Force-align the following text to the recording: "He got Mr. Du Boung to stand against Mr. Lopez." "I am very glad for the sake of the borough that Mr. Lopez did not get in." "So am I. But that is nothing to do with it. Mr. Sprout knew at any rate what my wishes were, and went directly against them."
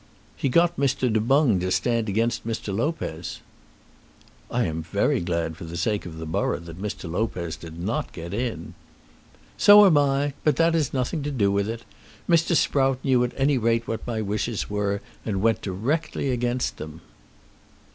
"He 0.35 0.49
got 0.49 0.77
Mr. 0.77 1.13
Du 1.13 1.21
Boung 1.21 1.59
to 1.59 1.69
stand 1.69 2.09
against 2.09 2.43
Mr. 2.43 2.75
Lopez." 2.75 3.39
"I 4.49 4.65
am 4.65 4.81
very 4.81 5.19
glad 5.19 5.55
for 5.55 5.65
the 5.65 5.77
sake 5.77 6.07
of 6.07 6.17
the 6.17 6.25
borough 6.25 6.57
that 6.57 6.81
Mr. 6.81 7.07
Lopez 7.07 7.55
did 7.55 7.77
not 7.79 8.11
get 8.11 8.33
in." 8.33 8.73
"So 9.59 9.85
am 9.85 9.99
I. 9.99 10.33
But 10.43 10.55
that 10.55 10.73
is 10.73 10.91
nothing 10.91 11.21
to 11.21 11.29
do 11.29 11.51
with 11.51 11.69
it. 11.69 11.83
Mr. 12.27 12.55
Sprout 12.55 12.97
knew 13.05 13.23
at 13.23 13.33
any 13.37 13.59
rate 13.59 13.87
what 13.87 14.07
my 14.07 14.23
wishes 14.23 14.71
were, 14.71 15.01
and 15.23 15.39
went 15.39 15.61
directly 15.61 16.31
against 16.31 16.77
them." 16.77 17.01